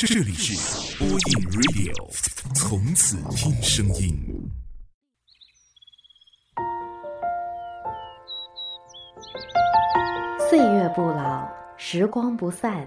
[0.00, 1.18] 这里是播音
[1.50, 1.92] Radio，
[2.54, 4.16] 从此听声音。
[10.48, 12.86] 岁月不老，时光不散。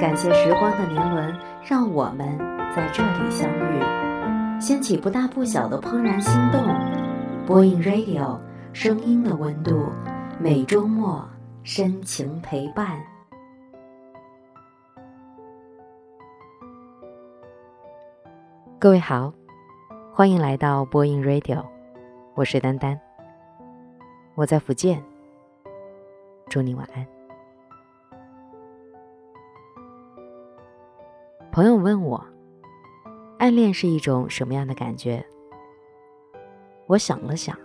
[0.00, 1.36] 感谢时光的年轮，
[1.68, 2.38] 让我们
[2.72, 6.62] 在这里相遇，掀起不大不小的怦然心动。
[7.48, 8.38] 播音 Radio，
[8.72, 9.90] 声音的温度，
[10.38, 11.28] 每周末
[11.64, 12.96] 深情陪伴。
[18.80, 19.34] 各位好，
[20.12, 21.64] 欢迎来到播音 Radio，
[22.36, 22.96] 我是丹丹，
[24.36, 25.02] 我在福建，
[26.48, 27.04] 祝你晚安。
[31.50, 32.24] 朋友问我，
[33.40, 35.26] 暗恋是一种什么样的感觉？
[36.86, 37.58] 我想了想，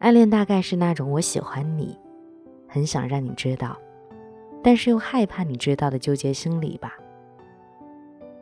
[0.00, 1.98] 暗恋大概是那种我喜欢你，
[2.68, 3.74] 很想让你知道，
[4.62, 6.94] 但是又害怕你知道的纠结心理吧。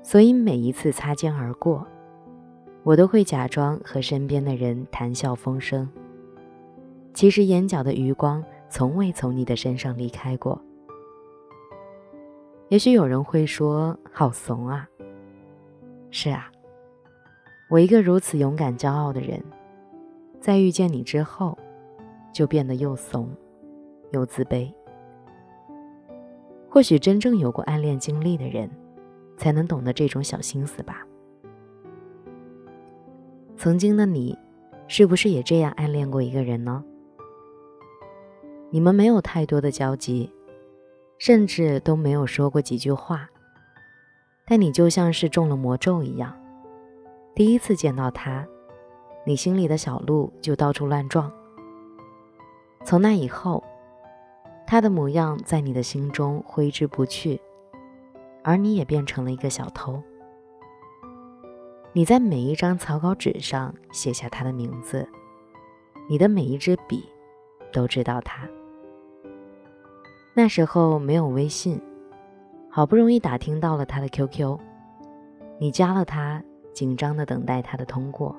[0.05, 1.85] 所以每一次擦肩而过，
[2.83, 5.89] 我都会假装和身边的人谈笑风生。
[7.15, 10.61] 其实眼角的余光从未从你的身上离开过。
[12.69, 14.87] 也许有人会说：“好怂啊！”
[16.13, 16.53] 是啊，
[17.71, 19.43] 我一个如此勇敢、骄傲的人，
[20.39, 21.57] 在遇见你之后，
[22.31, 23.31] 就变得又怂
[24.13, 24.71] 又自卑。
[26.69, 28.69] 或许真正有过暗恋经历的人。
[29.37, 31.07] 才能懂得这种小心思吧。
[33.57, 34.39] 曾经的你，
[34.89, 36.85] 是不是也这样暗恋过一个人呢？
[38.71, 40.33] 你们没有太多的交集，
[41.19, 43.31] 甚至都没有说过几句话，
[44.45, 46.37] 但你就像是中了魔咒一样，
[47.35, 48.47] 第一次见到他，
[49.25, 51.33] 你心里的小鹿就到处乱撞。
[52.85, 53.63] 从那以后，
[54.67, 57.41] 他的模样在你的心中挥之不去。
[58.45, 60.01] 而你也变成了一个小偷。
[61.93, 65.09] 你在每一张草稿纸上写下他的名字，
[66.09, 67.09] 你的每一支笔
[67.73, 68.49] 都知道他。
[70.35, 71.81] 那时候没有微信，
[72.69, 74.59] 好不容易打听到了他的 QQ，
[75.59, 76.43] 你加了他，
[76.73, 78.37] 紧张的等待他的通过。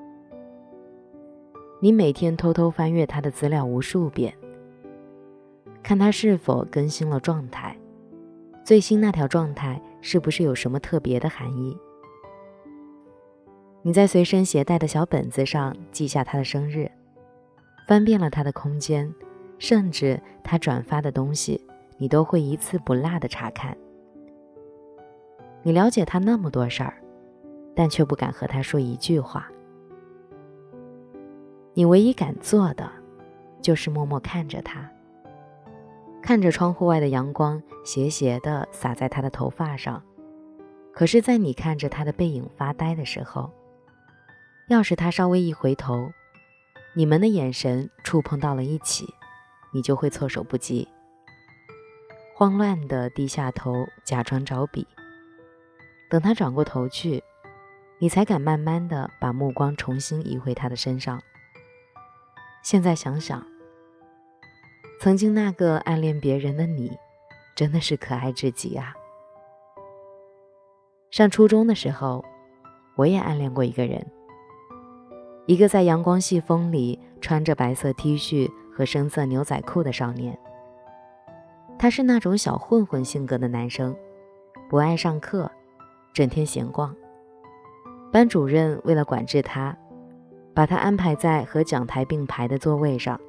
[1.80, 4.36] 你每天偷偷翻阅他的资料无数遍，
[5.82, 7.76] 看他是否更新了状态，
[8.62, 9.80] 最新那条状态。
[10.08, 11.76] 是不是有什么特别的含义？
[13.82, 16.88] 你在随身携带的小本子上记下他的生日，
[17.88, 19.12] 翻遍了他的空间，
[19.58, 21.60] 甚至他转发的东西，
[21.98, 23.76] 你都会一次不落的查看。
[25.64, 27.02] 你了解他那么多事儿，
[27.74, 29.50] 但却不敢和他说一句话。
[31.74, 32.88] 你唯一敢做的，
[33.60, 34.88] 就是默默看着他。
[36.26, 40.02] 看着窗户外的阳光斜斜地洒在他的头发上，
[40.92, 43.52] 可是，在你看着他的背影发呆的时候，
[44.66, 46.10] 要是他稍微一回头，
[46.96, 49.14] 你们的眼神触碰到了一起，
[49.72, 50.88] 你就会措手不及，
[52.34, 54.84] 慌乱地低下头，假装找笔。
[56.10, 57.22] 等他转过头去，
[58.00, 61.22] 你才敢慢慢地把目光重新移回他的身上。
[62.64, 63.46] 现在想想。
[64.98, 66.90] 曾经那个暗恋别人的你，
[67.54, 68.94] 真的是可爱至极啊！
[71.10, 72.24] 上初中的时候，
[72.96, 74.04] 我也暗恋过一个人，
[75.46, 80.36] 一个在阳光细风里穿着白色 T 恤和深色牛仔裤的少年。
[81.78, 83.94] 他是那种小混混性格的男生，
[84.68, 85.50] 不爱上课，
[86.14, 86.96] 整天闲逛。
[88.10, 89.76] 班主任为了管制他，
[90.54, 93.20] 把他安排在和讲台并排的座位上。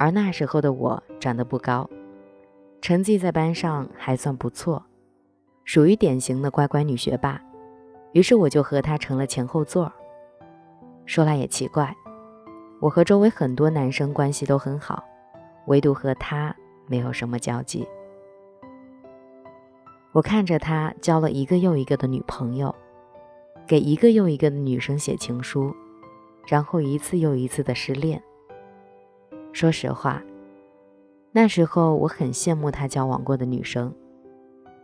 [0.00, 1.86] 而那时候的我长得不高，
[2.80, 4.82] 成绩在班上还算不错，
[5.62, 7.38] 属于典型的乖乖女学霸。
[8.12, 9.92] 于是我就和她成了前后座。
[11.04, 11.94] 说来也奇怪，
[12.80, 15.04] 我和周围很多男生关系都很好，
[15.66, 16.56] 唯独和他
[16.86, 17.86] 没有什么交集。
[20.12, 22.74] 我看着他交了一个又一个的女朋友，
[23.66, 25.76] 给一个又一个的女生写情书，
[26.46, 28.22] 然后一次又一次的失恋。
[29.52, 30.22] 说实话，
[31.32, 33.94] 那时候我很羡慕他交往过的女生，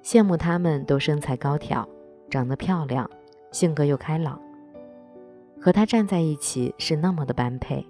[0.02, 1.88] 羡慕她们都身材高挑，
[2.28, 3.08] 长得漂亮，
[3.52, 4.40] 性格又开朗，
[5.60, 7.86] 和他站在一起是那么的般配。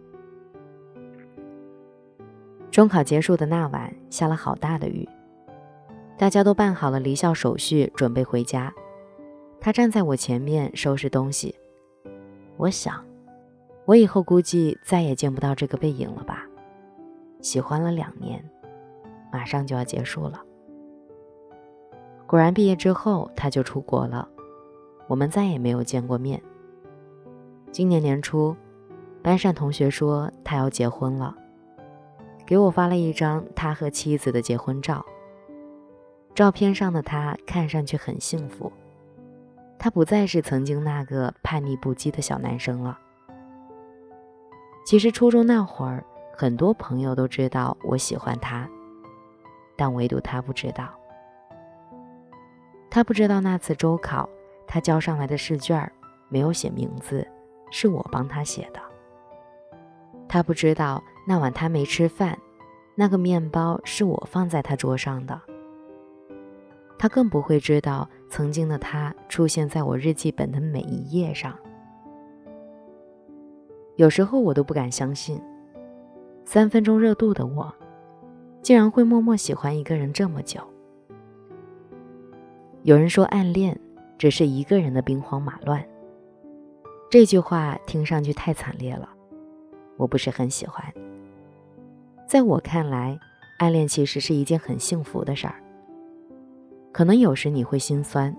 [2.71, 5.09] 中考结束的那晚，下了好大的雨，
[6.19, 8.73] 大家都办好了离校手续，准备回家。
[9.61, 11.55] 他站在我前面收拾东西，
[12.59, 13.03] 我想，
[13.87, 16.47] 我以后估计再也见不到这个背影了吧。
[17.47, 18.45] 喜欢了两年，
[19.31, 20.43] 马上就要结束了。
[22.27, 24.29] 果然，毕业之后他就出国了，
[25.07, 26.43] 我们再也没有见过面。
[27.71, 28.57] 今年年初，
[29.23, 31.37] 班上同学说他要结婚了，
[32.45, 35.07] 给我发了一张他和妻子的结婚照。
[36.35, 38.73] 照片上的他看上去很幸福，
[39.79, 42.99] 他不再是曾经那个叛逆不羁的小男生了。
[44.85, 46.05] 其实初中那会儿，
[46.39, 48.69] 很多朋友都知道我喜欢他，
[49.75, 50.87] 但唯独他不知道。
[52.91, 54.29] 他不知道那次周考，
[54.67, 55.91] 他交上来的试卷
[56.29, 57.27] 没有写名字，
[57.71, 58.81] 是我帮他写的。
[60.29, 62.39] 他不知道那晚他没吃饭，
[62.95, 65.41] 那个面包是我放在他桌上的。
[66.99, 71.59] 他更不会知道，曾经的他出现在我日记本的每一页上。
[73.97, 75.43] 有时候我都不敢相信，
[76.47, 77.75] 三分钟热度的我，
[78.63, 80.61] 竟然会默默喜欢一个人这么久。
[82.85, 83.77] 有人说暗恋
[84.17, 85.85] 只是一个人的兵荒马乱，
[87.11, 89.09] 这句话听上去太惨烈了，
[89.97, 90.85] 我不是很喜欢。
[92.29, 93.19] 在我看来，
[93.59, 95.57] 暗恋其实是一件很幸福的事儿。
[96.93, 98.35] 可能有时你会心酸，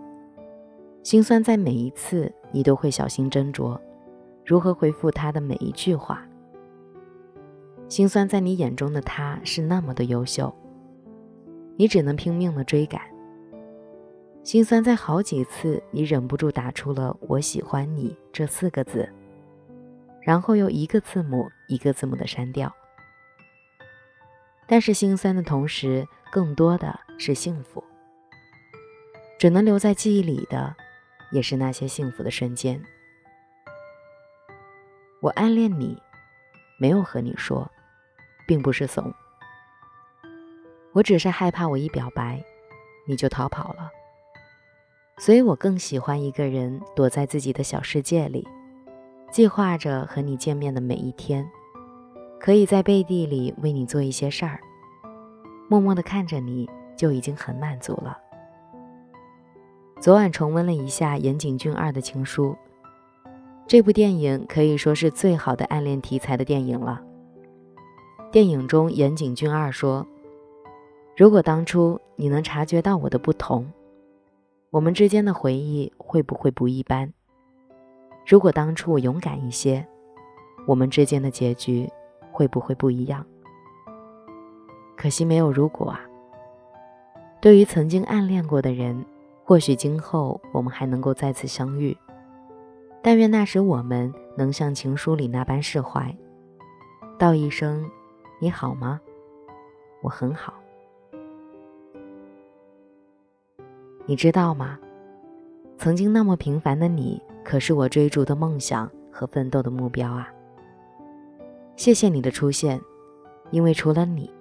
[1.03, 3.77] 心酸在每一次你都会小心斟酌，
[4.45, 6.26] 如何回复他的每一句话。
[7.89, 10.53] 心酸在你眼中的他是那么的优秀，
[11.77, 13.01] 你只能拼命的追赶。
[14.43, 19.07] 心酸在好几次，你忍不住打出了“我喜欢你”这四个字，
[20.21, 22.73] 然后又一个字母一个字母的删掉。
[24.65, 27.83] 但是心酸的同时，更多的是幸福。
[29.39, 30.75] 只能留在记忆里的，
[31.31, 32.81] 也是那些幸福的瞬间。
[35.21, 36.01] 我暗恋你，
[36.77, 37.69] 没有和你说，
[38.47, 39.13] 并不是怂，
[40.93, 42.41] 我只是害怕我一表白，
[43.05, 43.91] 你就逃跑了。
[45.17, 48.47] 所以我更喜欢一个人躲在自己的小世界里，
[49.31, 51.45] 计划着和你见面的每一天，
[52.39, 54.59] 可以在背地里为你做一些事儿，
[55.69, 58.17] 默默的看着你就已经很满足了。
[59.99, 62.55] 昨晚重温了一下岩井俊二的情书，
[63.65, 67.01] 这部电影可以说是最好的暗恋题材的电影了。
[68.37, 70.05] 电影中，岩井俊二说
[71.17, 73.67] ：“如果当初你能察觉到我的不同。”
[74.69, 77.11] 我们之间的回忆会不会不一般？
[78.27, 79.83] 如果当初我勇敢一些，
[80.67, 81.89] 我们之间的结局
[82.31, 83.25] 会不会不一样？
[84.95, 86.01] 可惜没有如果啊。
[87.41, 89.03] 对于曾经暗恋过的人，
[89.43, 91.97] 或许今后我们还能够再次相遇。
[93.01, 96.15] 但愿那时我们能像情书里那般释怀，
[97.17, 97.89] 道一声
[98.39, 99.01] “你好吗？
[100.01, 100.53] 我很好。”
[104.05, 104.79] 你知道吗？
[105.77, 110.31] 曾经那么平凡的你，可是我追逐的梦想和奋斗的目标啊！
[111.75, 112.79] 谢谢你的出现，
[113.49, 114.31] 因为除了你，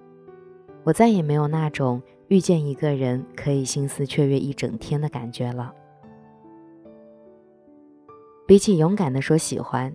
[0.84, 5.74] 我再也没有那种遇见一个人可以心思雀跃一整天的感觉了。
[8.46, 9.94] 比起勇敢的说喜欢，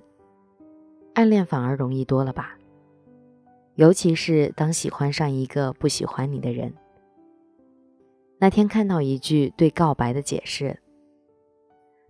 [1.14, 2.58] 暗恋反而容易多了吧？
[3.76, 6.74] 尤其是当喜欢上一个不喜欢你的人。
[8.40, 10.82] 那天看到一句对告白的解释：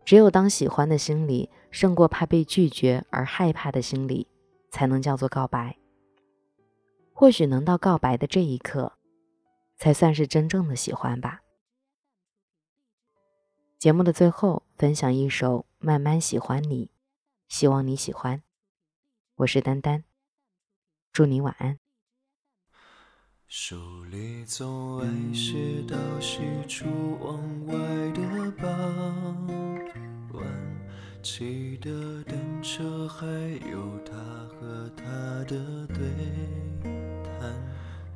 [0.04, 4.28] 只有当喜欢的心理胜过怕被拒绝而害怕的心理，
[4.70, 5.78] 才能叫做告白。
[7.14, 8.94] 或许能到告白的这一刻，
[9.78, 11.42] 才算是真正的喜欢吧。
[13.78, 16.86] 节目的最后，分享一首《慢慢喜欢你》，
[17.48, 18.42] 希望你喜欢。
[19.36, 20.04] 我是丹丹，
[21.14, 21.78] 祝你晚安。
[23.50, 26.40] 书里总爱写到西
[26.70, 26.86] 出
[27.20, 27.74] 望外
[28.12, 29.46] 的傍
[30.32, 30.48] 晚，
[31.22, 33.28] 骑的单车，还
[33.70, 34.14] 有他
[34.48, 35.04] 和她
[35.50, 35.98] 的对
[37.26, 37.54] 谈。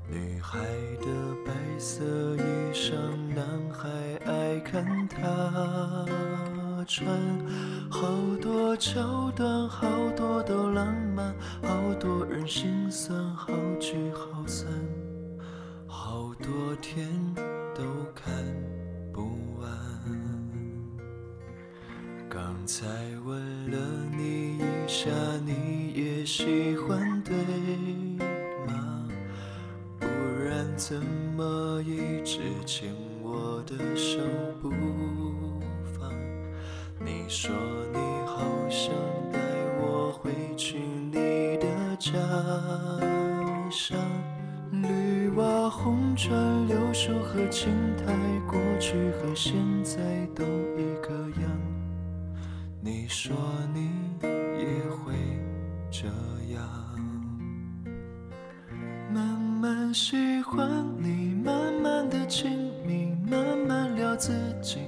[0.10, 0.58] 女孩
[1.02, 2.06] 的白色
[2.38, 2.96] 衣裳，
[3.36, 3.90] 男孩
[4.26, 5.20] 爱看她
[6.86, 7.08] 穿。
[7.90, 8.08] 好
[8.42, 14.68] 多桥段，好多都浪漫，好多人心酸，好聚好散。
[15.88, 17.08] 好多天
[17.74, 18.34] 都看
[19.14, 19.22] 不
[19.60, 19.70] 完。
[22.30, 22.86] 刚才
[23.26, 23.78] 问了
[24.16, 25.10] 你一下，
[25.46, 27.36] 你也喜欢对
[28.68, 29.08] 吗？
[30.00, 30.06] 不
[30.44, 31.02] 然怎
[31.38, 34.20] 么一直牵我的手
[34.62, 34.70] 不？
[37.06, 37.56] 你说
[37.94, 38.92] 你好想
[39.32, 39.38] 带
[39.80, 42.12] 我回去你的家
[43.70, 43.96] 乡。
[44.72, 48.12] 绿瓦红砖，柳树和青苔，
[48.50, 51.52] 过去和现在都一个样。
[52.82, 53.36] 你说
[53.72, 53.92] 你
[54.58, 55.14] 也会
[55.92, 56.08] 这
[56.54, 56.64] 样，
[59.14, 64.80] 慢慢喜欢你，慢慢的亲密，慢慢聊自己，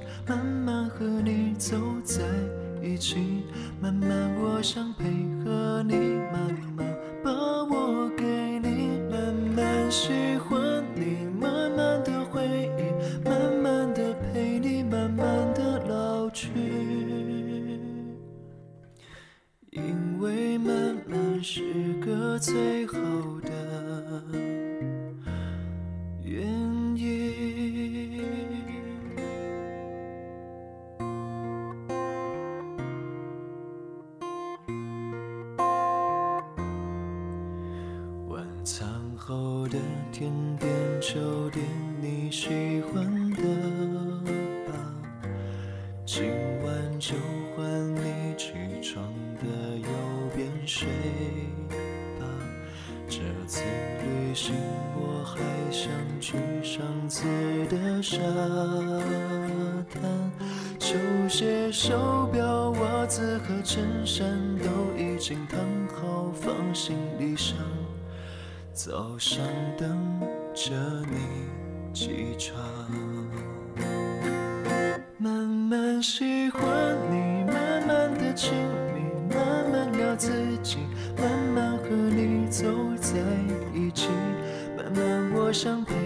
[22.40, 22.94] 最好
[23.42, 23.50] 的
[26.24, 26.46] 原
[26.96, 27.34] 因。
[38.30, 39.80] 晚餐后的
[40.12, 40.70] 甜点、
[41.02, 41.66] 酒店，
[42.00, 43.42] 你喜欢的
[44.68, 44.74] 吧？
[46.06, 46.32] 今
[46.64, 47.16] 晚就
[54.96, 55.40] 我还
[55.72, 57.26] 想去上次
[57.70, 58.18] 的沙
[59.92, 60.32] 滩，
[60.78, 60.96] 球
[61.28, 64.66] 鞋、手表、袜子和衬衫都
[64.96, 65.60] 已经烫
[65.96, 67.58] 好，放行李箱。
[68.74, 69.44] 早上
[69.76, 69.90] 等
[70.54, 70.72] 着
[71.10, 72.56] 你起床。
[75.18, 76.62] 慢慢喜欢
[77.10, 78.54] 你，慢慢的亲
[78.94, 79.02] 密，
[79.34, 80.30] 慢慢聊自
[80.62, 80.78] 己，
[81.18, 82.66] 慢慢和你走
[83.02, 83.18] 在，
[85.48, 85.97] 慢我想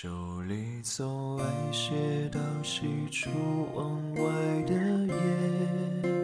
[0.00, 0.08] 手
[0.42, 1.92] 里总爱写
[2.30, 3.28] 到喜出
[3.74, 4.74] 望外的
[5.08, 6.17] 夜。